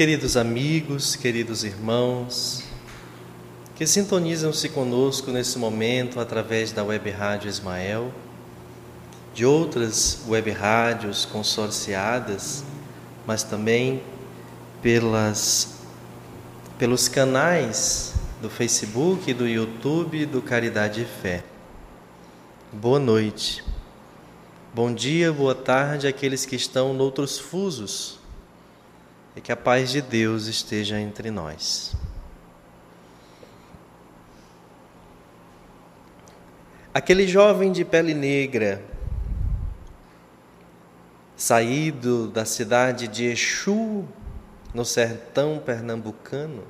[0.00, 2.64] Queridos amigos, queridos irmãos,
[3.76, 8.10] que sintonizam-se conosco nesse momento através da Web Rádio Ismael,
[9.34, 12.64] de outras web rádios consorciadas,
[13.26, 14.02] mas também
[14.80, 15.80] pelas,
[16.78, 21.44] pelos canais do Facebook, do YouTube do Caridade e Fé.
[22.72, 23.62] Boa noite.
[24.74, 28.19] Bom dia, boa tarde àqueles que estão noutros fusos.
[29.34, 31.94] E que a paz de Deus esteja entre nós.
[36.92, 38.84] Aquele jovem de pele negra,
[41.36, 44.04] saído da cidade de Exu,
[44.74, 46.64] no sertão pernambucano,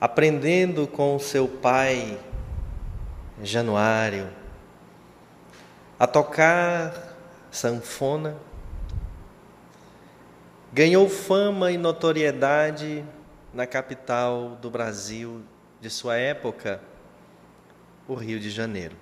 [0.00, 2.20] aprendendo com seu pai,
[3.42, 4.28] Januário,
[5.98, 7.16] a tocar
[7.50, 8.36] sanfona,
[10.76, 13.02] ganhou fama e notoriedade
[13.50, 15.40] na capital do Brasil
[15.80, 16.82] de sua época,
[18.06, 18.94] o Rio de Janeiro.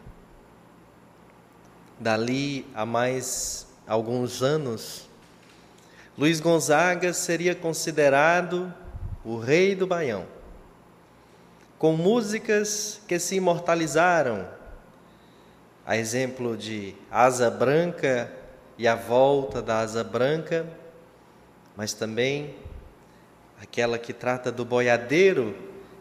[1.99, 5.11] Dali a mais alguns anos,
[6.17, 8.73] Luiz Gonzaga seria considerado
[9.25, 10.27] o rei do Baião,
[11.77, 14.47] com músicas que se imortalizaram,
[15.85, 18.33] a exemplo de Asa Branca
[18.79, 20.65] e a Volta da Asa Branca,
[21.77, 22.55] mas também
[23.61, 25.55] aquela que trata do boiadeiro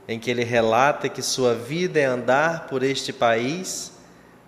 [0.08, 3.94] em que ele relata que sua vida é andar por este país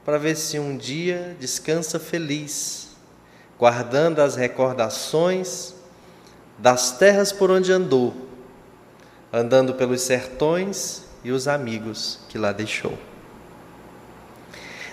[0.04, 2.90] para ver se um dia descansa feliz,
[3.58, 5.74] guardando as recordações
[6.58, 8.14] das terras por onde andou,
[9.32, 12.98] andando pelos sertões e os amigos que lá deixou.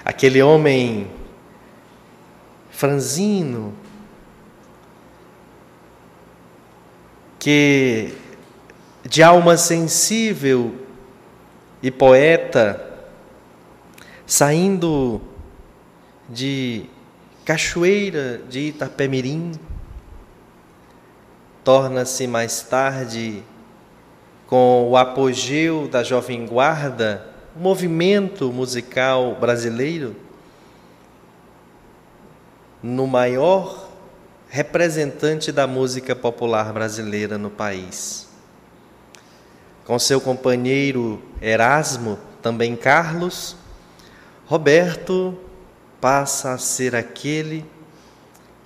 [0.04, 1.10] Aquele homem
[2.70, 3.74] franzino,
[7.42, 8.14] que
[9.04, 10.76] de alma sensível
[11.82, 12.80] e poeta,
[14.24, 15.20] saindo
[16.28, 16.84] de
[17.44, 19.54] Cachoeira de Itapemirim,
[21.64, 23.42] torna-se mais tarde,
[24.46, 30.14] com o apogeu da Jovem Guarda, movimento musical brasileiro,
[32.80, 33.88] no maior
[34.52, 38.30] representante da música popular brasileira no país
[39.84, 43.56] com seu companheiro Erasmo, também Carlos,
[44.46, 45.36] Roberto
[46.00, 47.64] passa a ser aquele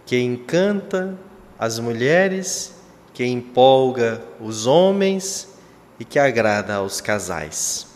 [0.05, 1.17] que encanta
[1.59, 2.75] as mulheres,
[3.15, 5.49] que empolga os homens
[5.99, 7.87] e que agrada aos casais.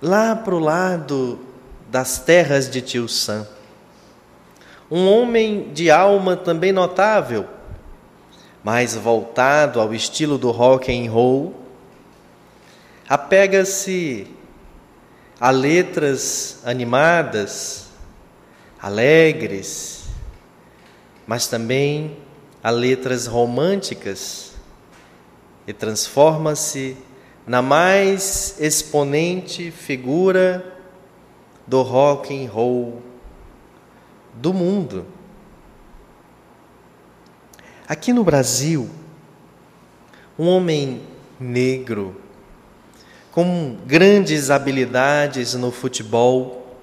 [0.00, 1.40] Lá para o lado
[1.90, 3.46] das terras de Tio Sam,
[4.90, 7.46] um homem de alma também notável,
[8.64, 11.54] mais voltado ao estilo do rock and roll,
[13.08, 14.26] apega-se
[15.38, 17.88] a letras animadas,
[18.80, 20.06] alegres,
[21.26, 22.16] mas também
[22.62, 24.52] a letras românticas
[25.66, 26.96] e transforma-se
[27.46, 30.74] na mais exponente figura
[31.66, 33.07] do rock and roll
[34.40, 35.04] do mundo.
[37.88, 38.88] Aqui no Brasil,
[40.38, 41.02] um homem
[41.40, 42.20] negro,
[43.32, 46.76] com grandes habilidades no futebol,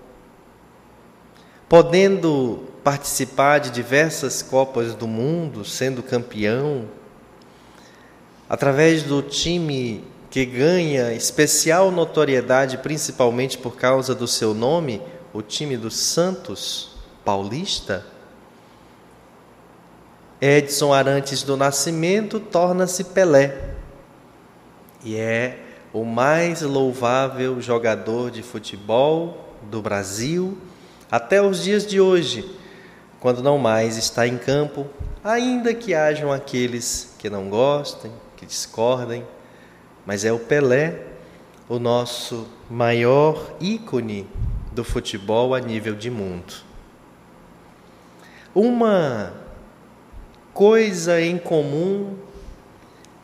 [1.69, 6.85] podendo participar de diversas Copas do Mundo, sendo campeão,
[8.49, 15.01] através do time que ganha especial notoriedade, principalmente por causa do seu nome,
[15.33, 16.94] o time do Santos
[17.25, 18.05] Paulista
[20.39, 23.73] Edson Arantes do Nascimento torna-se Pelé
[25.03, 25.59] e é
[25.91, 30.57] o mais louvável jogador de futebol do Brasil
[31.09, 32.57] até os dias de hoje,
[33.19, 34.87] quando não mais está em campo,
[35.23, 39.25] ainda que hajam aqueles que não gostem, que discordem,
[40.05, 41.01] mas é o Pelé,
[41.69, 44.27] o nosso maior ícone
[44.71, 46.53] do futebol a nível de mundo.
[48.55, 49.33] Uma
[50.53, 52.15] coisa em comum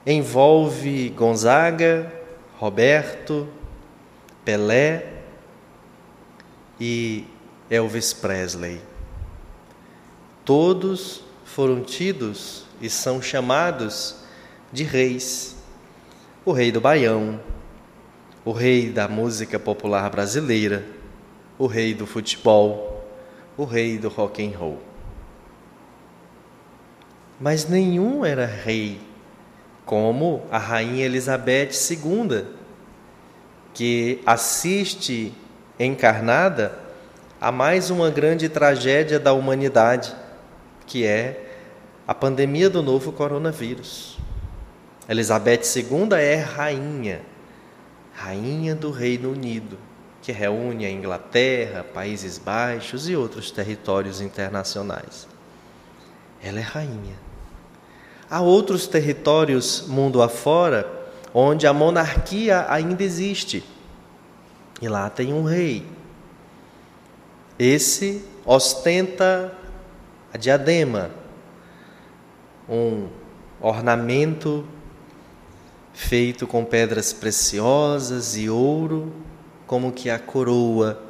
[0.05, 2.11] envolve Gonzaga,
[2.57, 3.47] Roberto,
[4.43, 5.21] Pelé
[6.77, 7.23] e
[7.69, 8.81] Elvis Presley.
[10.43, 14.17] Todos foram tidos e são chamados
[14.69, 15.55] de reis.
[16.43, 17.39] O rei do Baião,
[18.43, 20.83] o rei da música popular brasileira,
[21.57, 23.09] o rei do futebol,
[23.55, 24.90] o rei do rock and roll.
[27.41, 29.01] Mas nenhum era rei,
[29.83, 32.45] como a rainha Elizabeth II,
[33.73, 35.33] que assiste
[35.79, 36.77] encarnada
[37.39, 40.15] a mais uma grande tragédia da humanidade,
[40.85, 41.47] que é
[42.07, 44.19] a pandemia do novo coronavírus.
[45.09, 47.21] Elizabeth II é rainha,
[48.13, 49.79] rainha do Reino Unido,
[50.21, 55.27] que reúne a Inglaterra, Países Baixos e outros territórios internacionais.
[56.43, 57.30] Ela é rainha.
[58.31, 60.89] Há outros territórios mundo afora
[61.33, 63.61] onde a monarquia ainda existe.
[64.81, 65.85] E lá tem um rei.
[67.59, 69.53] Esse ostenta
[70.33, 71.11] a diadema,
[72.69, 73.09] um
[73.59, 74.65] ornamento
[75.93, 79.11] feito com pedras preciosas e ouro,
[79.67, 81.03] como que a coroa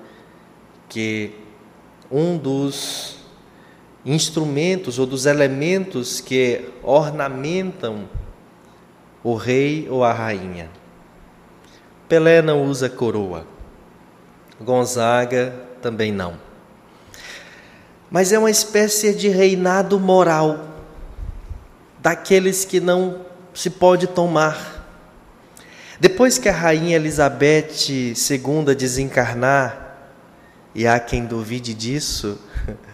[0.89, 1.35] que
[2.11, 3.20] um dos
[4.05, 8.09] instrumentos ou dos elementos que ornamentam
[9.23, 10.69] o rei ou a rainha.
[12.09, 13.45] Pelé não usa coroa,
[14.59, 16.37] Gonzaga também não.
[18.09, 20.67] Mas é uma espécie de reinado moral
[21.99, 24.79] daqueles que não se pode tomar.
[25.99, 30.09] Depois que a rainha Elizabeth II desencarnar,
[30.73, 32.39] e há quem duvide disso,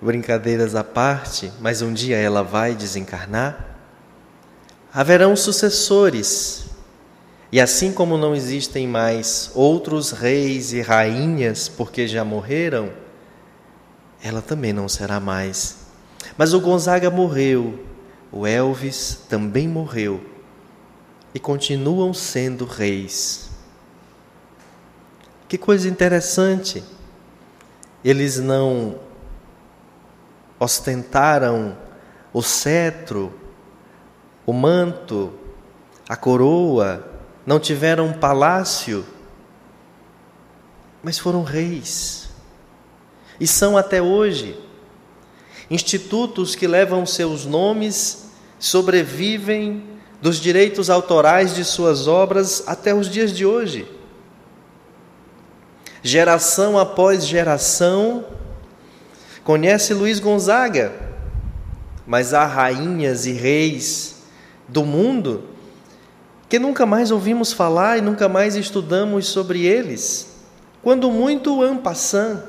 [0.00, 3.76] brincadeiras à parte, mas um dia ela vai desencarnar,
[4.92, 6.66] haverão sucessores.
[7.50, 12.90] E assim como não existem mais outros reis e rainhas porque já morreram,
[14.22, 15.78] ela também não será mais.
[16.36, 17.84] Mas o Gonzaga morreu,
[18.30, 20.20] o Elvis também morreu
[21.34, 23.48] e continuam sendo reis.
[25.48, 26.84] Que coisa interessante!
[28.04, 29.07] Eles não
[30.58, 31.76] ostentaram
[32.32, 33.32] o cetro,
[34.44, 35.32] o manto,
[36.08, 37.04] a coroa,
[37.44, 39.04] não tiveram um palácio,
[41.02, 42.28] mas foram reis.
[43.40, 44.58] E são até hoje.
[45.70, 49.84] Institutos que levam seus nomes sobrevivem
[50.20, 53.86] dos direitos autorais de suas obras até os dias de hoje.
[56.02, 58.24] Geração após geração,
[59.48, 60.92] Conhece Luiz Gonzaga,
[62.06, 64.16] mas há rainhas e reis
[64.68, 65.44] do mundo
[66.50, 70.34] que nunca mais ouvimos falar e nunca mais estudamos sobre eles.
[70.82, 72.42] Quando muito ampassant,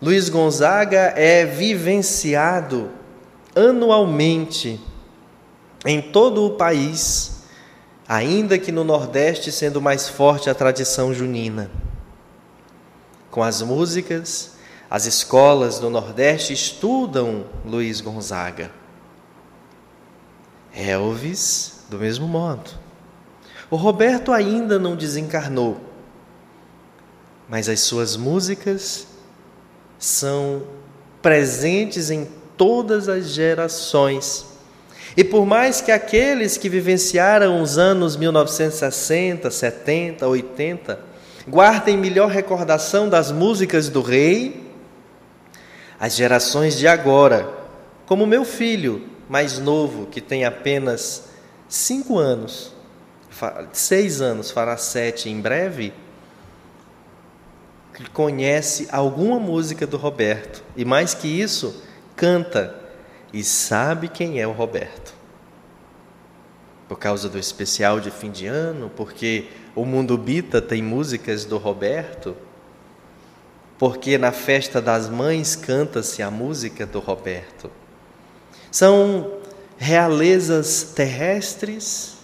[0.00, 2.90] Luiz Gonzaga é vivenciado
[3.54, 4.80] anualmente
[5.86, 7.44] em todo o país,
[8.08, 11.70] ainda que no Nordeste sendo mais forte a tradição junina.
[13.30, 14.51] Com as músicas,
[14.92, 18.70] as escolas do Nordeste estudam Luiz Gonzaga.
[20.76, 22.72] Elvis, do mesmo modo.
[23.70, 25.80] O Roberto ainda não desencarnou,
[27.48, 29.06] mas as suas músicas
[29.98, 30.62] são
[31.22, 32.28] presentes em
[32.58, 34.44] todas as gerações.
[35.16, 41.00] E por mais que aqueles que vivenciaram os anos 1960, 70, 80
[41.48, 44.61] guardem melhor recordação das músicas do rei,
[46.02, 47.48] as gerações de agora,
[48.06, 51.28] como meu filho mais novo, que tem apenas
[51.68, 52.74] cinco anos,
[53.72, 55.92] seis anos, fará sete em breve,
[58.12, 61.84] conhece alguma música do Roberto e mais que isso,
[62.16, 62.76] canta
[63.32, 65.14] e sabe quem é o Roberto.
[66.88, 71.58] Por causa do especial de fim de ano, porque o Mundo Bita tem músicas do
[71.58, 72.36] Roberto,
[73.82, 77.68] porque na festa das mães canta-se a música do Roberto.
[78.70, 79.38] São
[79.76, 82.14] realezas terrestres,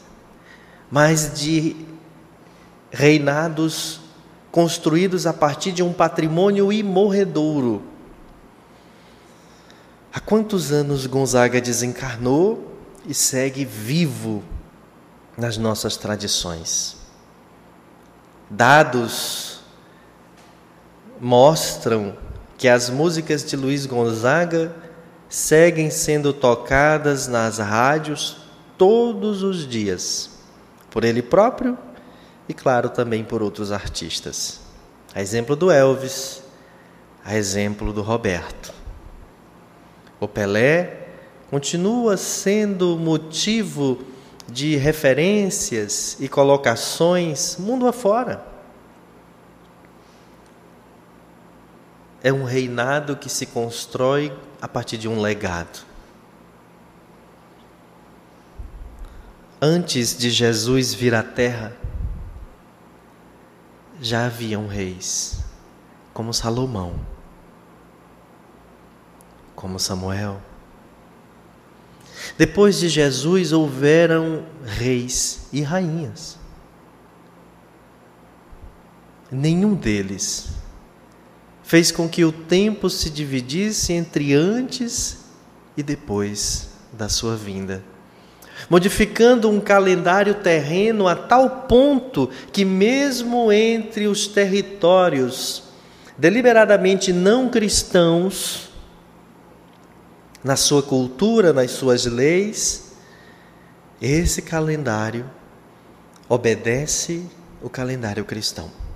[0.89, 1.75] mas de
[2.93, 4.01] reinados
[4.53, 7.83] construídos a partir de um patrimônio imorredouro.
[10.15, 12.73] Há quantos anos Gonzaga desencarnou
[13.05, 14.45] e segue vivo
[15.37, 16.97] nas nossas tradições?
[18.49, 19.58] Dados
[21.21, 22.17] mostram
[22.57, 24.75] que as músicas de Luiz Gonzaga
[25.29, 28.39] seguem sendo tocadas nas rádios
[28.77, 30.31] todos os dias,
[30.91, 31.77] por ele próprio
[32.49, 34.61] e, claro, também por outros artistas.
[35.15, 36.43] A exemplo do Elvis,
[37.25, 38.73] a exemplo do Roberto.
[40.21, 41.09] O Pelé
[41.51, 44.03] continua sendo motivo
[44.49, 48.58] de referências e colocações mundo afora.
[52.23, 55.89] É um reinado que se constrói a partir de um legado.
[59.61, 61.77] antes de Jesus vir à terra,
[64.01, 65.41] já haviam reis,
[66.15, 66.95] como Salomão,
[69.55, 70.41] como Samuel.
[72.37, 76.39] Depois de Jesus houveram reis e rainhas.
[79.31, 80.53] Nenhum deles
[81.69, 85.19] fez com que o tempo se dividisse entre antes
[85.77, 87.85] e depois da sua vinda,
[88.71, 95.65] modificando um calendário terreno a tal ponto que, mesmo entre os territórios
[96.17, 98.71] deliberadamente não cristãos,
[100.43, 102.93] na sua cultura, nas suas leis,
[104.01, 105.31] esse calendário
[106.31, 107.27] obedece
[107.61, 108.88] o calendário cristão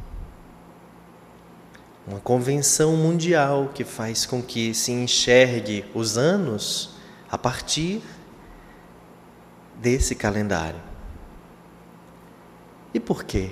[2.06, 6.90] uma convenção mundial que faz com que se enxergue os anos
[7.30, 8.02] a partir
[9.80, 10.80] desse calendário.
[12.92, 13.50] E por quê?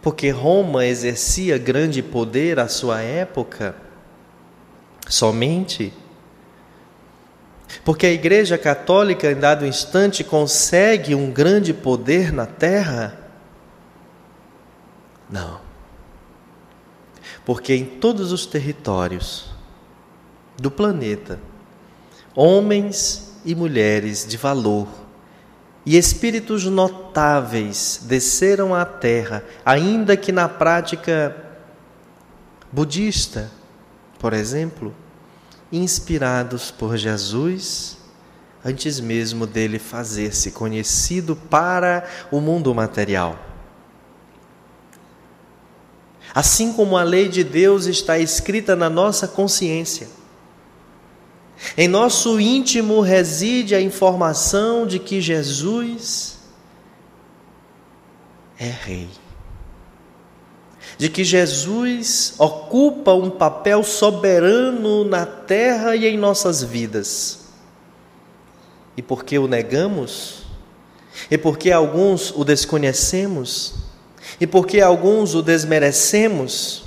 [0.00, 3.74] Porque Roma exercia grande poder à sua época
[5.08, 5.92] somente
[7.84, 13.18] porque a Igreja Católica, em dado instante, consegue um grande poder na terra?
[15.28, 15.65] Não
[17.46, 19.46] porque em todos os territórios
[20.58, 21.38] do planeta,
[22.34, 24.88] homens e mulheres de valor
[25.86, 31.36] e espíritos notáveis desceram à Terra, ainda que na prática
[32.72, 33.48] budista,
[34.18, 34.92] por exemplo,
[35.70, 37.96] inspirados por Jesus,
[38.64, 43.45] antes mesmo dele fazer-se conhecido para o mundo material.
[46.36, 50.06] Assim como a lei de Deus está escrita na nossa consciência.
[51.78, 56.36] Em nosso íntimo reside a informação de que Jesus
[58.58, 59.08] é Rei.
[60.98, 67.46] De que Jesus ocupa um papel soberano na terra e em nossas vidas.
[68.94, 70.42] E porque o negamos,
[71.30, 73.85] e porque alguns o desconhecemos,
[74.40, 76.84] e porque alguns o desmerecemos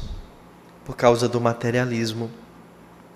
[0.85, 2.31] por causa do materialismo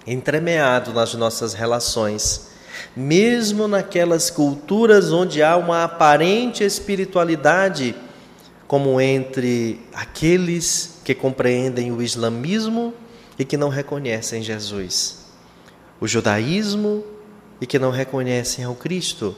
[0.05, 2.49] entremeado nas nossas relações,
[2.95, 7.95] mesmo naquelas culturas onde há uma aparente espiritualidade,
[8.67, 12.93] como entre aqueles que compreendem o islamismo
[13.37, 15.25] e que não reconhecem Jesus,
[15.99, 17.03] o judaísmo
[17.61, 19.35] e que não reconhecem ao Cristo,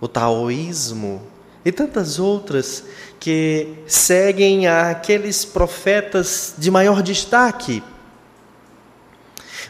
[0.00, 1.22] o taoísmo
[1.68, 2.82] e tantas outras
[3.20, 7.82] que seguem aqueles profetas de maior destaque,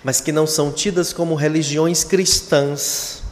[0.05, 3.25] mas que não são tidas como religiões cristãs.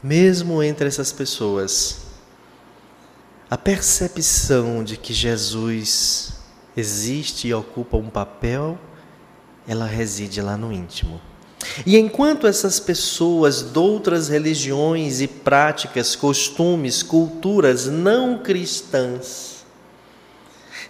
[0.00, 2.02] Mesmo entre essas pessoas,
[3.50, 6.34] a percepção de que Jesus
[6.76, 8.78] existe e ocupa um papel,
[9.66, 11.20] ela reside lá no íntimo.
[11.84, 19.50] E enquanto essas pessoas de outras religiões e práticas, costumes, culturas não cristãs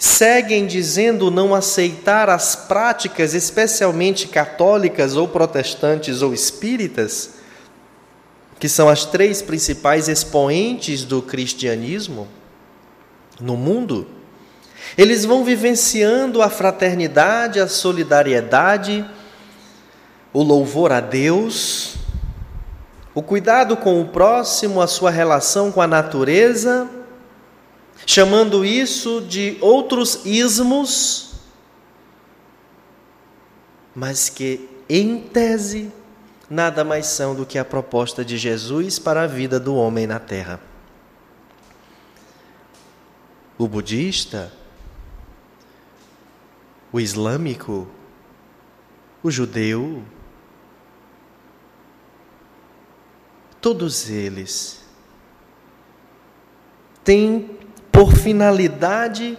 [0.00, 7.32] seguem dizendo não aceitar as práticas, especialmente católicas ou protestantes ou espíritas,
[8.58, 12.26] que são as três principais expoentes do cristianismo
[13.38, 14.06] no mundo,
[14.96, 19.04] eles vão vivenciando a fraternidade, a solidariedade,
[20.32, 21.96] o louvor a Deus,
[23.14, 26.88] o cuidado com o próximo, a sua relação com a natureza,
[28.06, 31.34] chamando isso de outros ismos,
[33.94, 35.92] mas que, em tese,
[36.48, 40.18] nada mais são do que a proposta de Jesus para a vida do homem na
[40.18, 40.60] terra.
[43.58, 44.52] O budista,
[46.92, 47.86] o islâmico,
[49.22, 50.02] o judeu,
[53.60, 54.80] todos eles
[57.04, 57.58] têm
[57.90, 59.38] por finalidade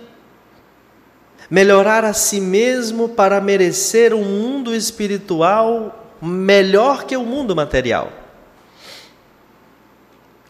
[1.49, 8.11] melhorar a si mesmo para merecer um mundo espiritual melhor que o mundo material.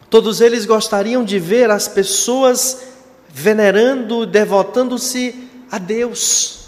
[0.10, 2.84] Todos eles gostariam de ver as pessoas
[3.30, 6.66] venerando, devotando-se a Deus.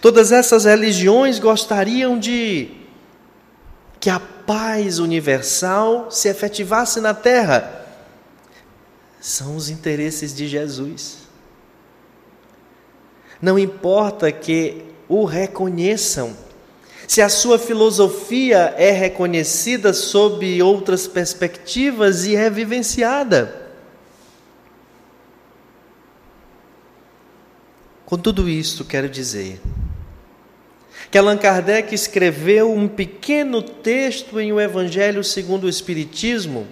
[0.00, 2.70] Todas essas religiões gostariam de
[4.00, 7.86] que a paz universal se efetivasse na terra.
[9.20, 11.18] São os interesses de Jesus.
[13.40, 16.36] Não importa que o reconheçam,
[17.06, 23.70] se a sua filosofia é reconhecida sob outras perspectivas e é vivenciada.
[28.06, 29.60] Com tudo isto, quero dizer
[31.12, 36.66] que Allan Kardec escreveu um pequeno texto em O Evangelho segundo o Espiritismo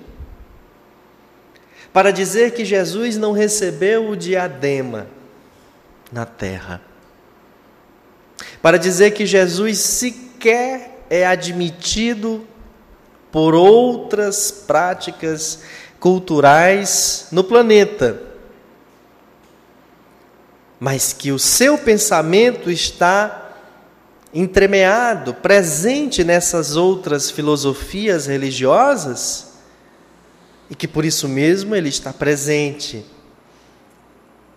[1.92, 5.08] para dizer que Jesus não recebeu o diadema
[6.10, 6.80] na terra.
[8.62, 12.46] Para dizer que Jesus sequer é admitido
[13.30, 15.64] por outras práticas
[15.98, 18.22] culturais no planeta,
[20.78, 23.39] mas que o seu pensamento está
[24.32, 29.50] entremeado, presente nessas outras filosofias religiosas
[30.70, 33.04] e que por isso mesmo ele está presente.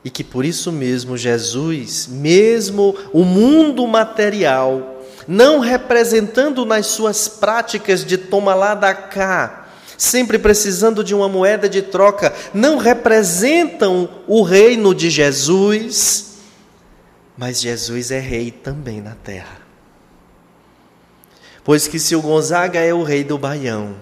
[0.06, 8.06] E que por isso mesmo Jesus, mesmo o mundo material, não representando nas suas práticas
[8.06, 14.44] de toma lá da cá, sempre precisando de uma moeda de troca, não representam o
[14.44, 16.34] reino de Jesus,
[17.38, 19.63] mas Jesus é rei também na terra.
[21.64, 23.96] Pois que se o Gonzaga é o rei do Baião,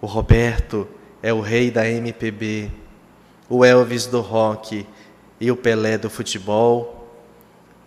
[0.00, 0.86] o Roberto
[1.20, 2.70] é o rei da MPB,
[3.48, 4.86] o Elvis do rock
[5.40, 7.10] e o Pelé do futebol.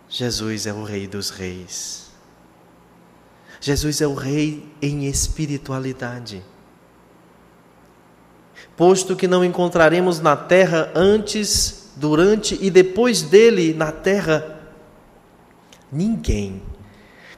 [0.09, 2.09] Jesus é o rei dos reis.
[3.61, 6.43] Jesus é o rei em espiritualidade.
[8.75, 14.57] Posto que não encontraremos na terra antes, durante e depois dele na terra
[15.91, 16.61] ninguém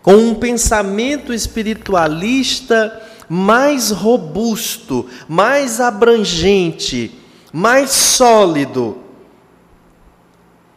[0.02, 7.18] com um pensamento espiritualista mais robusto, mais abrangente,
[7.54, 8.98] mais sólido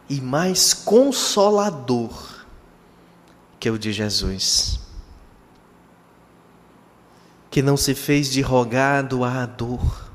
[0.09, 2.45] e mais consolador
[3.59, 4.79] que o de Jesus.
[7.49, 10.11] Que não se fez de rogado à dor,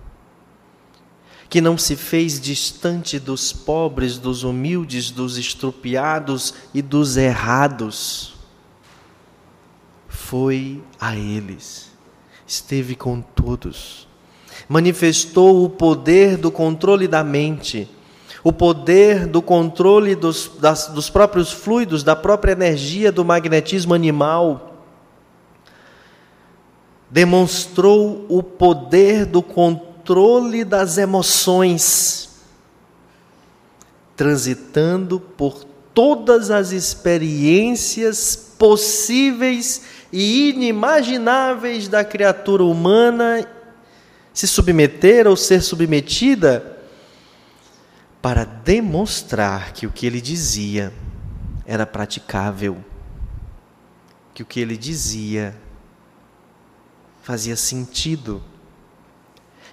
[1.49, 8.40] que não se fez distante dos pobres, dos humildes, dos estrupiados e dos errados.
[10.31, 11.91] Foi a eles
[12.47, 14.07] esteve com todos.
[14.69, 17.91] Manifestou o poder do controle da mente,
[18.45, 24.85] o poder do controle dos, das, dos próprios fluidos, da própria energia do magnetismo animal.
[27.11, 32.41] Demonstrou o poder do controle das emoções,
[34.15, 43.47] transitando por todas as experiências possíveis e inimagináveis da criatura humana
[44.33, 46.79] se submeter ou ser submetida
[48.21, 50.93] para demonstrar que o que ele dizia
[51.65, 52.85] era praticável,
[54.35, 55.57] que o que ele dizia
[57.23, 58.43] fazia sentido,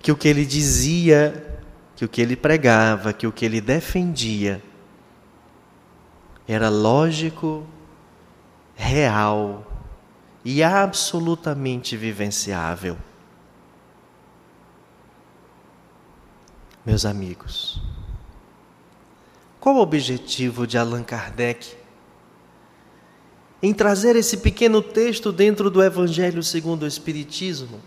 [0.02, 1.60] que o que ele dizia,
[1.95, 4.62] que o que ele pregava, que o que ele defendia
[6.47, 7.65] era lógico,
[8.76, 9.66] real
[10.49, 12.97] e absolutamente vivenciável.
[16.86, 17.81] Meus amigos,
[19.60, 21.75] qual o objetivo de Allan Kardec
[23.62, 27.81] em trazer esse pequeno texto dentro do Evangelho segundo o Espiritismo?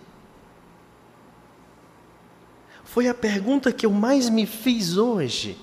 [2.84, 5.56] Foi a pergunta que eu mais me fiz hoje.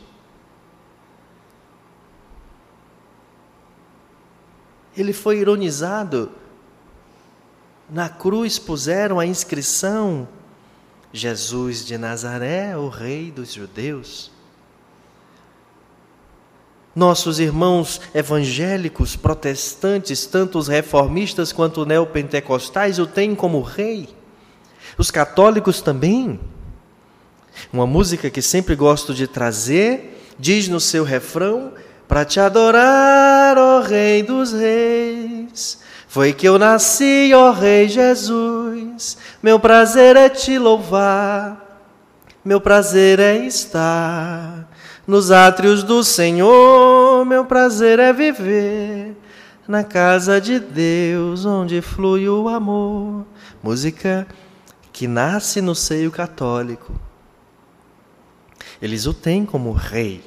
[4.96, 6.32] Ele foi ironizado
[7.90, 10.28] na cruz puseram a inscrição:
[11.12, 14.32] Jesus de Nazaré, o Rei dos Judeus.
[16.96, 24.10] Nossos irmãos evangélicos, protestantes, tanto os reformistas quanto os neopentecostais, o têm como rei.
[24.98, 26.40] Os católicos também.
[27.72, 31.74] Uma música que sempre gosto de trazer diz no seu refrão:
[32.08, 39.60] Para te adorar, ó Rei dos Reis, foi que eu nasci, ó Rei Jesus, meu
[39.60, 41.64] prazer é te louvar,
[42.44, 44.68] meu prazer é estar
[45.06, 49.16] nos átrios do Senhor, meu prazer é viver
[49.68, 53.26] na casa de Deus, onde flui o amor.
[53.62, 54.26] Música
[54.94, 56.94] que nasce no seio católico.
[58.82, 60.24] Eles o têm como rei.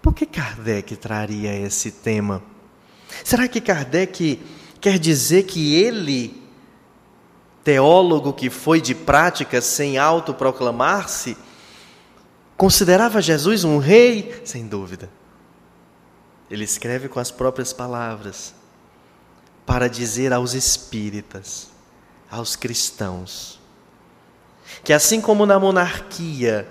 [0.00, 2.42] Por que Kardec traria esse tema?
[3.24, 4.40] Será que Kardec
[4.80, 6.42] quer dizer que ele,
[7.62, 11.36] teólogo que foi de prática sem autoproclamar-se,
[12.56, 14.42] considerava Jesus um rei?
[14.44, 15.10] Sem dúvida.
[16.50, 18.54] Ele escreve com as próprias palavras.
[19.70, 21.70] para dizer aos espíritas,
[22.28, 23.60] aos cristãos,
[24.82, 26.66] que assim como na monarquia,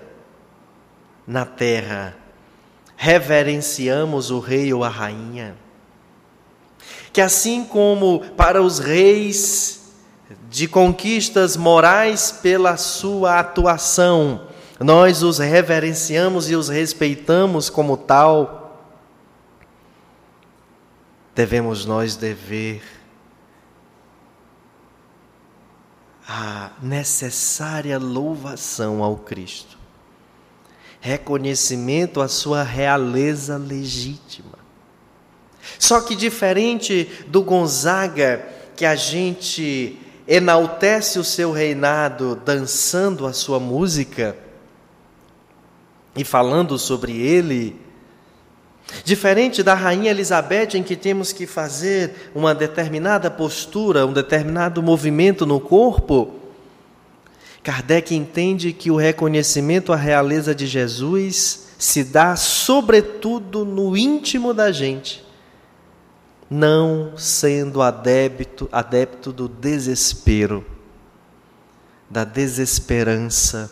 [1.26, 2.14] na terra,
[2.98, 5.56] reverenciamos o rei ou a rainha,
[7.12, 9.80] que assim como para os reis
[10.48, 14.46] de conquistas morais pela sua atuação,
[14.78, 18.80] nós os reverenciamos e os respeitamos como tal,
[21.34, 22.82] devemos nós dever
[26.26, 29.76] a necessária louvação ao Cristo,
[31.00, 34.59] reconhecimento à sua realeza legítima.
[35.78, 38.46] Só que diferente do Gonzaga,
[38.76, 44.36] que a gente enaltece o seu reinado dançando a sua música
[46.16, 47.76] e falando sobre ele,
[49.04, 55.44] diferente da rainha Elizabeth, em que temos que fazer uma determinada postura, um determinado movimento
[55.44, 56.34] no corpo,
[57.62, 64.72] Kardec entende que o reconhecimento à realeza de Jesus se dá sobretudo no íntimo da
[64.72, 65.29] gente
[66.50, 70.66] não sendo adepto, adepto do desespero,
[72.10, 73.70] da desesperança,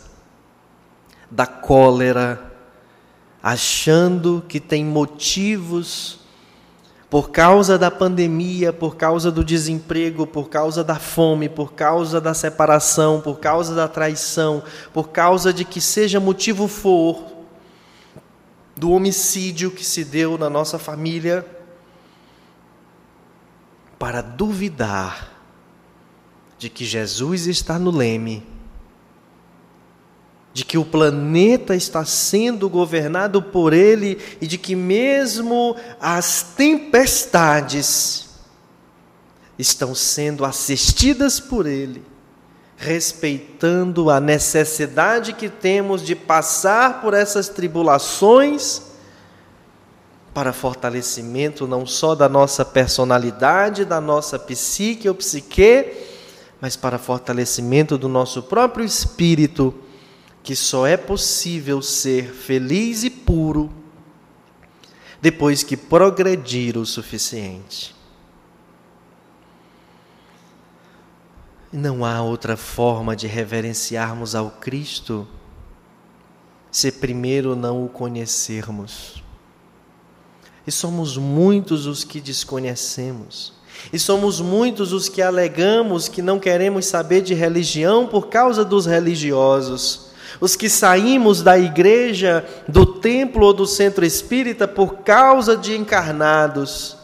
[1.29, 2.53] da cólera,
[3.43, 6.19] achando que tem motivos
[7.09, 12.33] por causa da pandemia, por causa do desemprego, por causa da fome, por causa da
[12.33, 14.63] separação, por causa da traição,
[14.93, 17.39] por causa de que seja motivo for
[18.77, 21.45] do homicídio que se deu na nossa família,
[23.99, 25.37] para duvidar
[26.57, 28.47] de que Jesus está no leme,
[30.53, 38.29] de que o planeta está sendo governado por Ele e de que mesmo as tempestades
[39.57, 42.03] estão sendo assistidas por Ele,
[42.77, 48.88] respeitando a necessidade que temos de passar por essas tribulações
[50.33, 55.91] para fortalecimento não só da nossa personalidade, da nossa psique ou psique,
[56.61, 59.73] mas para fortalecimento do nosso próprio espírito,
[60.43, 63.71] que só é possível ser feliz e puro
[65.21, 67.95] depois que progredir o suficiente.
[71.71, 75.27] Não há outra forma de reverenciarmos ao Cristo
[76.71, 79.23] se primeiro não o conhecermos.
[80.67, 83.53] E somos muitos os que desconhecemos.
[83.91, 88.85] E somos muitos os que alegamos que não queremos saber de religião por causa dos
[88.85, 90.09] religiosos.
[90.39, 96.98] Os que saímos da igreja, do templo ou do centro espírita por causa de encarnados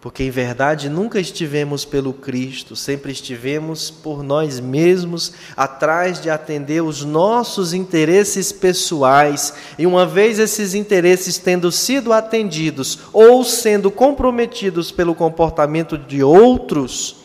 [0.00, 6.82] porque em verdade nunca estivemos pelo Cristo, sempre estivemos por nós mesmos, atrás de atender
[6.82, 14.90] os nossos interesses pessoais, e uma vez esses interesses tendo sido atendidos ou sendo comprometidos
[14.90, 17.19] pelo comportamento de outros,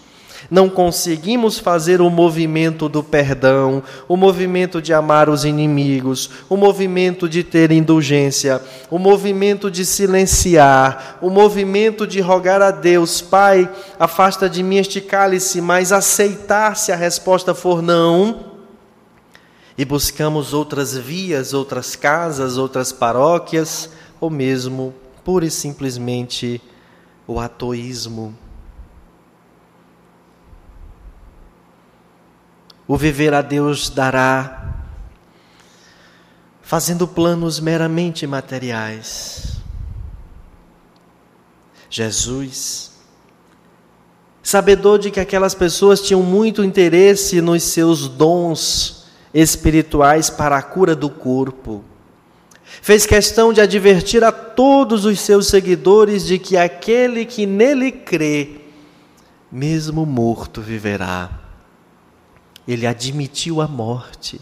[0.50, 7.28] não conseguimos fazer o movimento do perdão, o movimento de amar os inimigos, o movimento
[7.28, 14.50] de ter indulgência, o movimento de silenciar, o movimento de rogar a Deus, Pai, afasta
[14.50, 18.54] de mim este cálice, mas aceitar se a resposta for não.
[19.78, 23.90] E buscamos outras vias, outras casas, outras paróquias,
[24.22, 26.62] ou mesmo, pura e simplesmente,
[27.28, 28.34] o atoísmo
[32.88, 34.76] O viver a Deus dará,
[36.62, 39.58] fazendo planos meramente materiais.
[41.90, 42.92] Jesus,
[44.44, 50.96] sabedor de que aquelas pessoas tinham muito interesse nos seus dons espirituais para a cura
[50.96, 51.84] do corpo,
[52.64, 58.62] fez questão de advertir a todos os seus seguidores de que aquele que nele crê,
[59.52, 61.45] mesmo morto, viverá
[62.68, 64.40] ele admitiu a morte.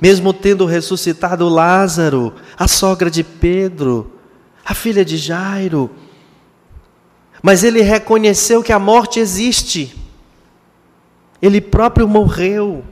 [0.00, 4.12] Mesmo tendo ressuscitado Lázaro, a sogra de Pedro,
[4.64, 5.90] a filha de Jairo,
[7.42, 9.94] mas ele reconheceu que a morte existe.
[11.42, 12.82] Ele próprio morreu.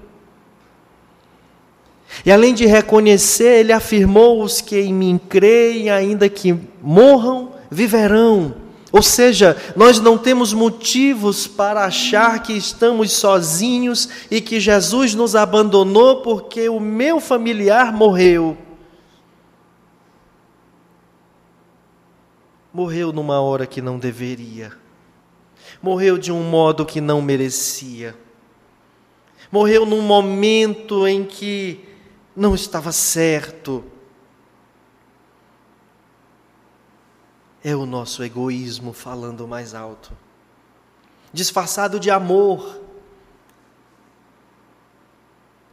[2.26, 8.61] E além de reconhecer, ele afirmou: os que em mim creem, ainda que morram, viverão.
[8.92, 15.34] Ou seja, nós não temos motivos para achar que estamos sozinhos e que Jesus nos
[15.34, 18.56] abandonou porque o meu familiar morreu.
[22.72, 24.72] morreu numa hora que não deveria,
[25.82, 28.16] morreu de um modo que não merecia,
[29.50, 31.80] morreu num momento em que
[32.34, 33.84] não estava certo.
[37.64, 40.12] É o nosso egoísmo falando mais alto,
[41.32, 42.80] disfarçado de amor,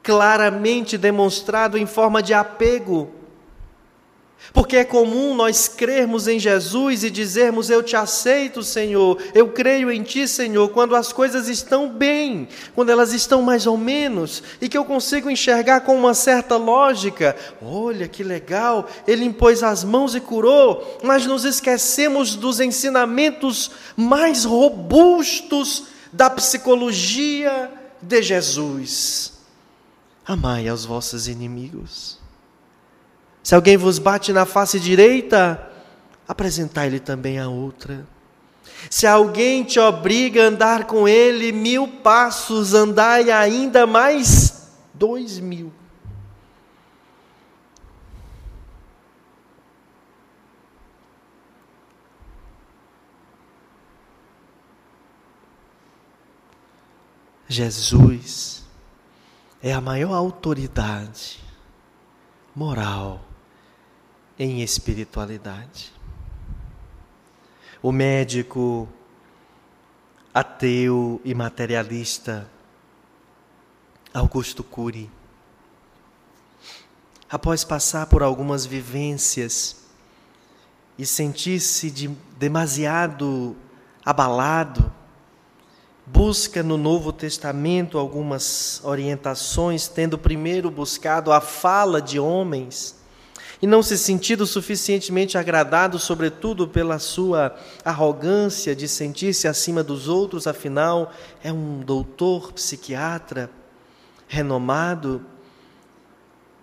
[0.03, 3.18] claramente demonstrado em forma de apego
[4.53, 9.91] porque é comum nós crermos em Jesus e dizermos: Eu te aceito, Senhor, eu creio
[9.91, 14.67] em Ti, Senhor, quando as coisas estão bem, quando elas estão mais ou menos, e
[14.67, 17.35] que eu consigo enxergar com uma certa lógica.
[17.61, 24.45] Olha que legal, Ele impôs as mãos e curou, mas nos esquecemos dos ensinamentos mais
[24.45, 29.33] robustos da psicologia de Jesus.
[30.25, 32.18] Amai aos vossos inimigos.
[33.43, 35.71] Se alguém vos bate na face direita,
[36.27, 38.05] apresentai-lhe também a outra.
[38.89, 45.71] Se alguém te obriga a andar com ele mil passos, andai ainda mais dois mil.
[57.47, 58.63] Jesus
[59.61, 61.39] é a maior autoridade
[62.55, 63.28] moral
[64.39, 65.91] em espiritualidade.
[67.83, 68.87] O médico
[70.33, 72.49] ateu e materialista
[74.13, 75.09] Augusto Cury,
[77.29, 79.83] após passar por algumas vivências
[80.97, 83.55] e sentir-se de, demasiado
[84.03, 84.91] abalado,
[86.05, 92.98] busca no Novo Testamento algumas orientações, tendo primeiro buscado a fala de homens
[93.61, 100.47] e não se sentido suficientemente agradado, sobretudo pela sua arrogância de sentir-se acima dos outros,
[100.47, 101.11] afinal,
[101.43, 103.49] é um doutor psiquiatra
[104.27, 105.25] renomado,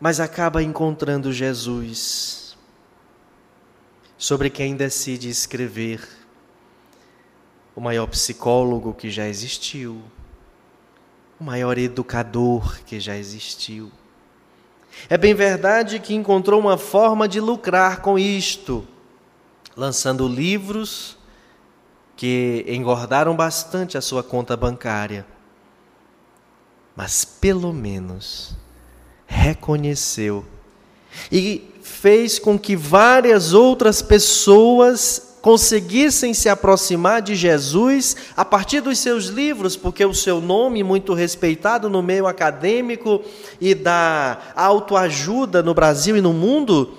[0.00, 2.56] mas acaba encontrando Jesus,
[4.16, 6.00] sobre quem decide escrever.
[7.74, 10.02] O maior psicólogo que já existiu,
[11.38, 13.92] o maior educador que já existiu
[15.09, 18.87] é bem verdade que encontrou uma forma de lucrar com isto,
[19.76, 21.16] lançando livros
[22.16, 25.26] que engordaram bastante a sua conta bancária.
[26.96, 28.56] Mas pelo menos
[29.26, 30.44] reconheceu
[31.30, 38.98] e fez com que várias outras pessoas conseguissem se aproximar de Jesus a partir dos
[38.98, 43.22] seus livros, porque o seu nome, muito respeitado no meio acadêmico
[43.61, 46.98] e da autoajuda no Brasil e no mundo,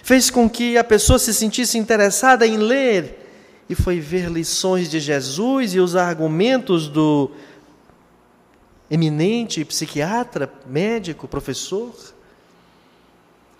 [0.00, 5.00] fez com que a pessoa se sentisse interessada em ler e foi ver lições de
[5.00, 7.32] Jesus e os argumentos do
[8.88, 11.92] eminente psiquiatra, médico, professor.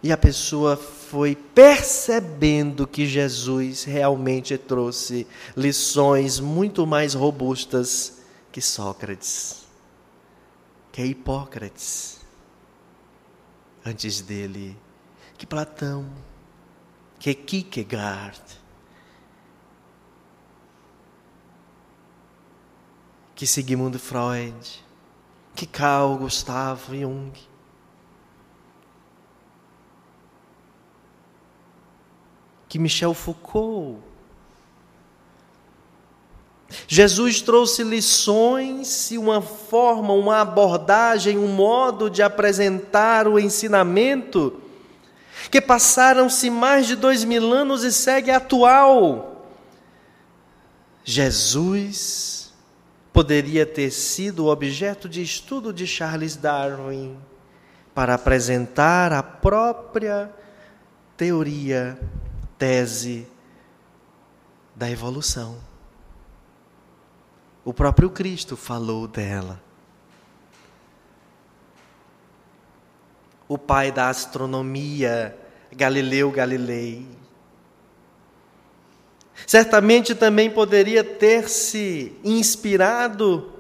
[0.02, 9.66] E a pessoa foi percebendo que Jesus realmente trouxe lições muito mais robustas que Sócrates,
[10.92, 12.20] que Hipócrates,
[13.84, 14.76] antes dele,
[15.36, 16.08] que Platão,
[17.18, 18.40] que Kierkegaard,
[23.34, 24.84] que Sigmund Freud,
[25.54, 27.47] que Carl Gustavo Jung.
[32.68, 33.98] Que Michel Foucault.
[36.86, 44.60] Jesus trouxe lições e uma forma, uma abordagem, um modo de apresentar o ensinamento
[45.50, 49.46] que passaram-se mais de dois mil anos e segue atual.
[51.04, 52.52] Jesus
[53.14, 57.16] poderia ter sido objeto de estudo de Charles Darwin
[57.94, 60.30] para apresentar a própria
[61.16, 61.98] teoria
[62.58, 63.26] tese
[64.74, 65.58] da evolução.
[67.64, 69.60] O próprio Cristo falou dela.
[73.46, 75.36] O pai da astronomia,
[75.72, 77.06] Galileu Galilei.
[79.46, 83.52] Certamente também poderia ter se inspirado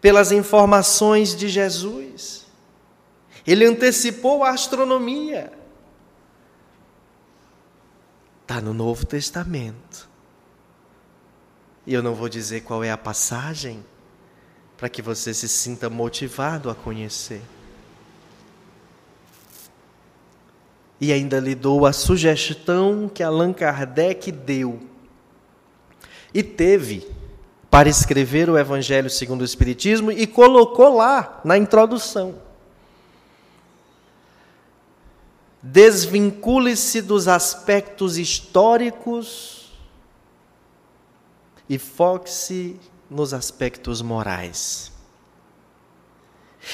[0.00, 2.46] pelas informações de Jesus.
[3.46, 5.57] Ele antecipou a astronomia.
[8.48, 10.08] Está no Novo Testamento.
[11.86, 13.84] E eu não vou dizer qual é a passagem,
[14.74, 17.42] para que você se sinta motivado a conhecer.
[21.00, 24.80] e ainda lhe dou a sugestão que Allan Kardec deu
[26.34, 27.08] e teve
[27.70, 32.47] para escrever o Evangelho segundo o Espiritismo e colocou lá na introdução.
[35.62, 39.72] Desvincule-se dos aspectos históricos
[41.68, 42.76] e foque-se
[43.10, 44.92] nos aspectos morais.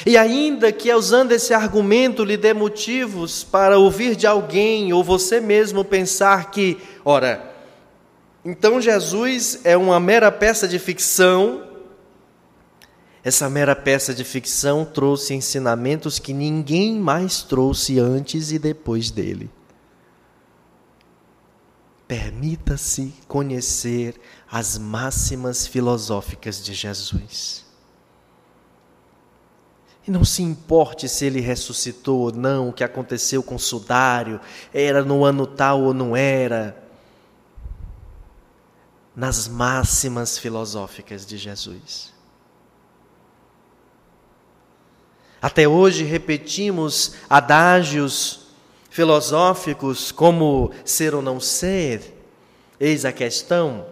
[0.05, 5.41] E ainda que usando esse argumento lhe dê motivos para ouvir de alguém ou você
[5.41, 7.55] mesmo pensar que, ora,
[8.45, 11.64] então Jesus é uma mera peça de ficção.
[13.25, 19.51] Essa mera peça de ficção trouxe ensinamentos que ninguém mais trouxe antes e depois dele.
[22.07, 27.65] Permita-se conhecer as máximas filosóficas de Jesus.
[30.07, 34.39] E não se importe se ele ressuscitou ou não, o que aconteceu com o sudário,
[34.71, 36.77] era no ano tal ou não era.
[39.17, 42.14] Nas máximas filosóficas de Jesus.
[45.45, 48.47] Até hoje repetimos adágios
[48.89, 52.17] filosóficos como ser ou não ser,
[52.81, 53.85] eis a questão.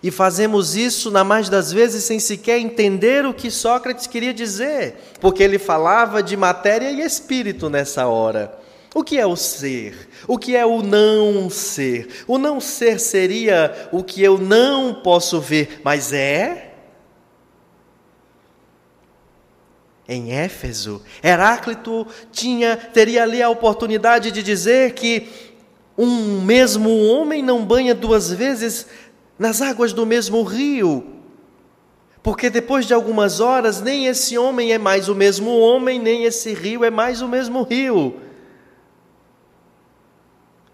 [0.00, 4.94] E fazemos isso, na mais das vezes, sem sequer entender o que Sócrates queria dizer,
[5.20, 8.56] porque ele falava de matéria e espírito nessa hora.
[8.94, 10.08] O que é o ser?
[10.28, 12.22] O que é o não ser?
[12.28, 16.73] O não ser seria o que eu não posso ver, mas é?
[20.06, 25.28] Em Éfeso, Heráclito tinha teria ali a oportunidade de dizer que
[25.96, 28.86] um mesmo homem não banha duas vezes
[29.38, 31.06] nas águas do mesmo rio.
[32.22, 36.52] Porque depois de algumas horas, nem esse homem é mais o mesmo homem, nem esse
[36.52, 38.18] rio é mais o mesmo rio.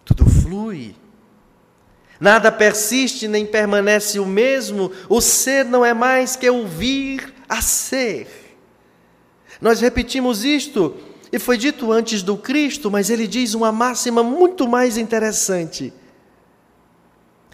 [0.04, 0.94] Tudo flui.
[2.20, 4.92] Nada persiste nem permanece o mesmo.
[5.08, 8.39] O ser não é mais que o vir a ser.
[9.60, 10.96] Nós repetimos isto,
[11.32, 15.92] e foi dito antes do Cristo, mas ele diz uma máxima muito mais interessante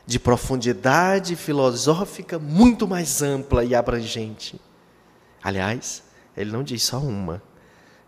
[0.07, 4.59] de profundidade filosófica muito mais ampla e abrangente.
[5.43, 6.03] Aliás,
[6.37, 7.43] ele não diz só uma,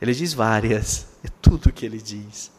[0.00, 2.52] ele diz várias, é tudo o que ele diz.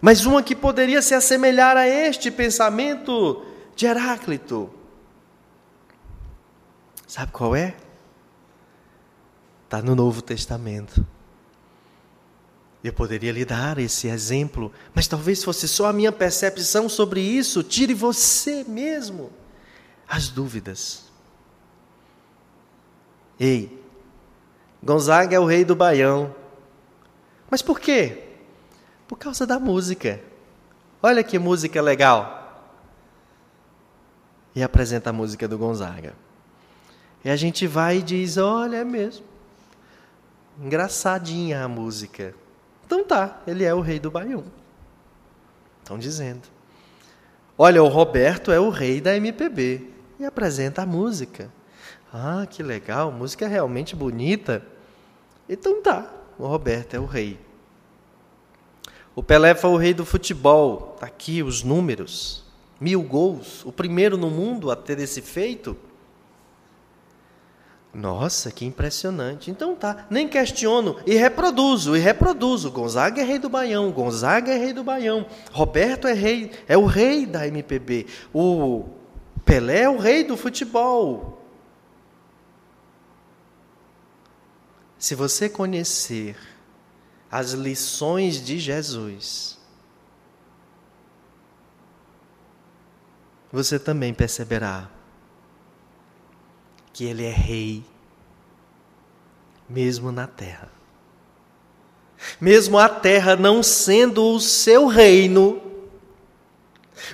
[0.00, 4.70] Mas uma que poderia se assemelhar a este pensamento de Heráclito.
[7.06, 7.74] Sabe qual é?
[9.66, 11.04] Está no Novo Testamento.
[12.84, 17.64] Eu poderia lhe dar esse exemplo, mas talvez fosse só a minha percepção sobre isso.
[17.64, 19.32] Tire você mesmo
[20.08, 21.04] as dúvidas.
[23.40, 23.82] Ei,
[24.80, 26.32] Gonzaga é o rei do Baião.
[27.50, 28.22] Mas por quê?
[29.08, 30.22] Por causa da música.
[31.02, 32.70] Olha que música legal.
[34.54, 36.14] E apresenta a música do Gonzaga.
[37.24, 39.35] E a gente vai e diz: olha, é mesmo.
[40.60, 42.34] Engraçadinha a música.
[42.84, 44.44] Então tá, ele é o rei do Baião.
[45.82, 46.48] Estão dizendo.
[47.58, 51.50] Olha, o Roberto é o rei da MPB e apresenta a música.
[52.12, 54.62] Ah, que legal, música é realmente bonita.
[55.48, 57.38] Então tá, o Roberto é o rei.
[59.14, 60.92] O Pelé foi o rei do futebol.
[60.94, 62.44] Está aqui os números.
[62.78, 65.74] Mil gols, o primeiro no mundo a ter esse feito.
[67.96, 69.50] Nossa, que impressionante.
[69.50, 72.70] Então tá, nem questiono e reproduzo, e reproduzo.
[72.70, 75.26] Gonzaga é rei do Baião, Gonzaga é rei do Baião.
[75.50, 78.06] Roberto é rei, é o rei da MPB.
[78.34, 78.84] O
[79.46, 81.42] Pelé é o rei do futebol.
[84.98, 86.36] Se você conhecer
[87.30, 89.58] as lições de Jesus,
[93.50, 94.90] você também perceberá
[96.96, 97.84] que Ele é Rei,
[99.68, 100.72] mesmo na terra.
[102.40, 105.60] Mesmo a terra não sendo o seu reino,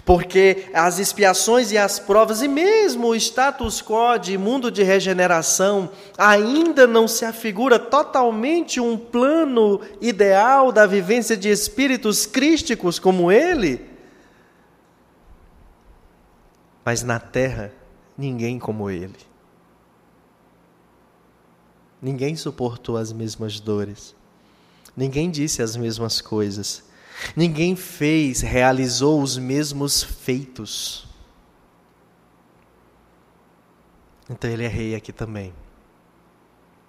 [0.05, 5.91] porque as expiações e as provas, e mesmo o status quo de mundo de regeneração,
[6.16, 13.85] ainda não se afigura totalmente um plano ideal da vivência de espíritos crísticos como ele.
[16.85, 17.72] Mas na terra,
[18.16, 19.32] ninguém como ele.
[22.03, 24.14] Ninguém suportou as mesmas dores.
[24.96, 26.82] Ninguém disse as mesmas coisas.
[27.36, 31.07] Ninguém fez, realizou os mesmos feitos.
[34.28, 35.55] Então ele é rei aqui também.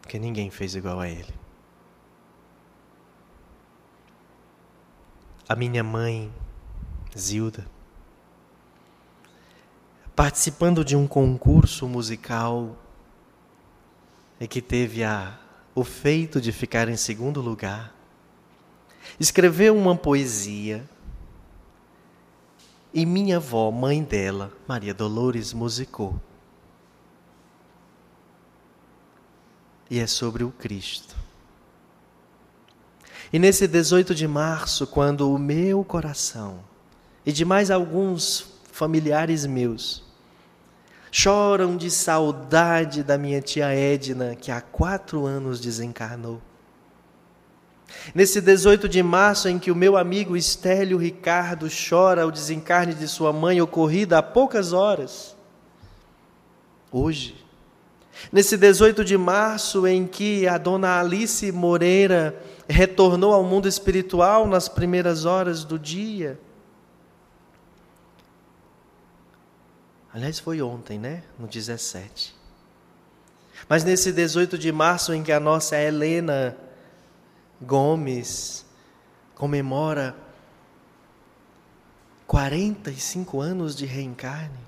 [0.01, 1.43] Porque ninguém fez igual a ele.
[5.47, 6.33] a minha mãe,
[7.17, 7.65] Zilda,
[10.15, 12.75] participando de um concurso musical
[14.39, 15.37] e que teve a,
[15.75, 17.93] o feito de ficar em segundo lugar,
[19.19, 20.87] escreveu uma poesia
[22.93, 26.21] e minha avó, mãe dela, Maria Dolores, musicou.
[29.89, 31.15] E é sobre o Cristo.
[33.31, 36.63] E nesse 18 de março, quando o meu coração
[37.25, 40.02] e de mais alguns familiares meus
[41.15, 46.41] choram de saudade da minha tia Edna, que há quatro anos desencarnou.
[48.15, 53.07] Nesse 18 de março, em que o meu amigo Estélio Ricardo chora o desencarne de
[53.07, 55.37] sua mãe, ocorrida há poucas horas.
[56.91, 57.35] Hoje,
[58.31, 62.35] nesse 18 de março, em que a dona Alice Moreira
[62.67, 66.39] retornou ao mundo espiritual nas primeiras horas do dia.
[70.13, 71.23] Aliás, foi ontem, né?
[71.39, 72.35] No 17.
[73.67, 76.55] Mas nesse 18 de março, em que a nossa Helena
[77.59, 78.63] Gomes
[79.33, 80.15] comemora
[82.27, 84.59] 45 anos de reencarne.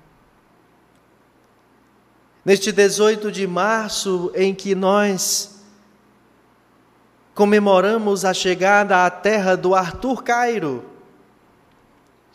[2.44, 5.64] Neste 18 de março, em que nós
[7.34, 10.95] comemoramos a chegada à terra do Arthur Cairo,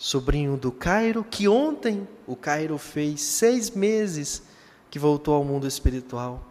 [0.02, 4.42] sobrinho do Cairo, que ontem o Cairo fez seis meses
[4.90, 6.44] que voltou ao mundo espiritual.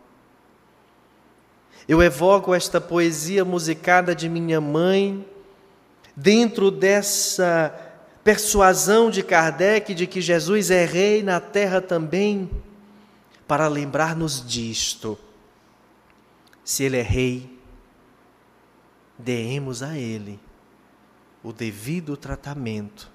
[1.88, 5.28] Eu evoco esta poesia musicada de minha mãe,
[6.14, 7.74] dentro dessa
[8.22, 12.48] persuasão de Kardec de que Jesus é rei na terra também,
[13.48, 15.18] para lembrar-nos disto.
[16.62, 17.58] Se ele é rei,
[19.18, 20.38] demos a ele
[21.42, 23.10] o devido tratamento,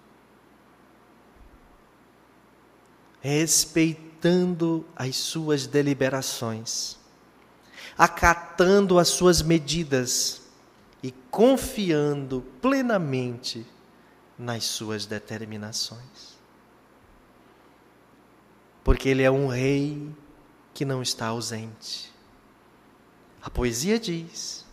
[3.28, 6.98] respeitando as suas deliberações
[7.98, 10.42] acatando as suas medidas
[11.02, 13.66] e confiando plenamente
[14.38, 16.36] nas suas determinações.
[18.84, 20.10] Porque ele é um rei
[20.74, 22.12] que não está ausente.
[23.42, 24.66] A poesia diz: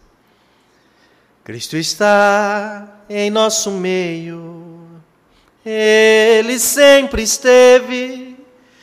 [1.45, 5.01] Cristo está em nosso meio,
[5.65, 8.32] ele sempre esteve,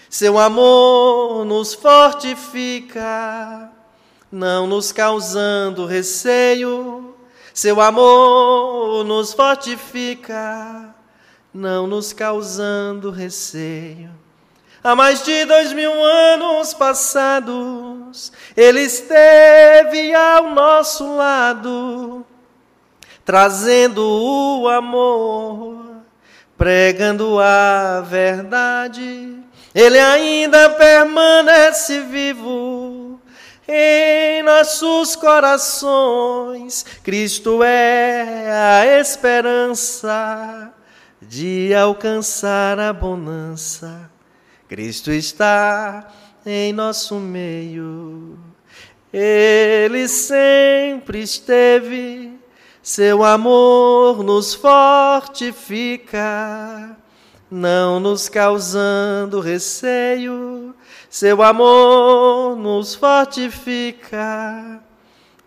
[0.10, 3.70] seu amor nos fortifica
[4.32, 7.16] não nos causando receio,
[7.53, 10.93] seu amor nos fortifica,
[11.53, 14.12] não nos causando receio.
[14.84, 22.26] Há mais de dois mil anos passados, Ele esteve ao nosso lado,
[23.26, 25.86] trazendo o amor,
[26.57, 29.38] pregando a verdade.
[29.74, 33.22] Ele ainda permanece vivo
[33.67, 36.84] em nossos corações.
[37.03, 40.74] Cristo é a esperança
[41.22, 44.09] de alcançar a bonança.
[44.67, 46.07] Cristo está
[46.45, 48.39] em nosso meio.
[49.11, 52.39] Ele sempre esteve,
[52.82, 56.15] seu amor nos fortifica,
[57.50, 60.76] não nos causando receio
[61.10, 64.80] seu amor nos fortifica,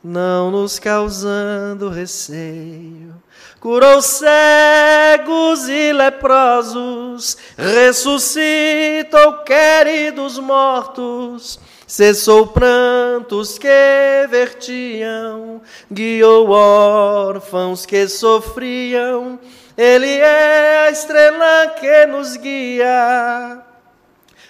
[0.02, 3.14] não nos causando receio.
[3.60, 19.38] Curou cegos e leprosos, ressuscitou queridos mortos, cessou prantos que vertiam, guiou órfãos que sofriam.
[19.82, 23.60] Ele é a estrela que nos guia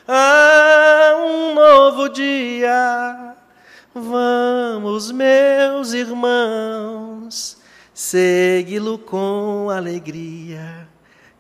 [0.07, 3.35] a um novo dia.
[3.95, 7.57] Vamos, meus irmãos,
[7.95, 10.87] segui-lo com alegria.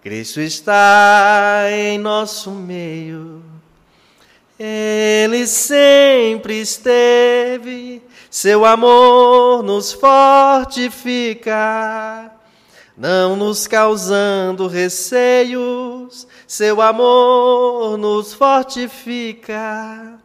[0.00, 3.44] Cristo está em nosso meio.
[4.58, 11.52] Ele sempre esteve, seu amor nos fortifica,
[12.96, 20.18] não nos causando receios, seu amor nos fortifica,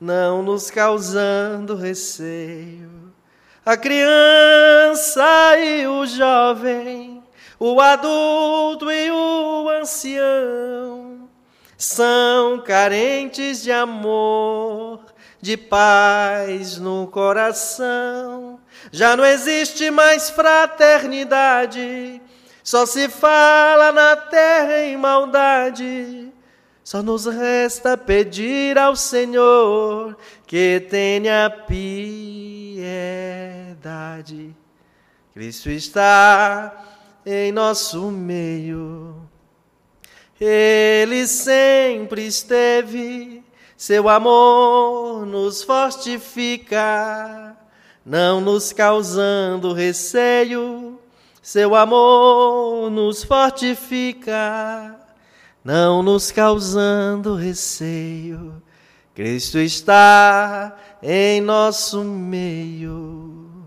[0.00, 3.12] não nos causando receio.
[3.64, 7.22] A criança e o jovem,
[7.58, 11.28] o adulto e o ancião,
[11.76, 15.00] são carentes de amor,
[15.40, 18.57] de paz no coração.
[18.90, 22.22] Já não existe mais fraternidade
[22.62, 26.32] Só se fala na terra em maldade.
[26.84, 30.16] Só nos resta pedir ao Senhor
[30.46, 32.88] que tenha piedade.
[35.34, 36.84] Cristo está
[37.26, 39.28] em nosso meio.
[40.40, 43.44] Ele sempre esteve,
[43.76, 47.47] seu amor nos fortifica,
[48.08, 50.98] não nos causando receio
[51.48, 55.00] seu amor nos fortifica,
[55.64, 58.62] não nos causando receio.
[59.14, 63.66] Cristo está em nosso meio.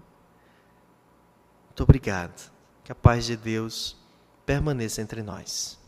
[1.66, 2.52] Muito obrigado.
[2.84, 3.98] Que a paz de Deus
[4.46, 5.80] permaneça entre nós.